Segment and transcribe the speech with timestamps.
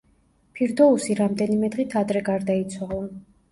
[0.59, 3.07] ფირდოუსი რამდენიმე დღით ადრე გარდაიცვალა.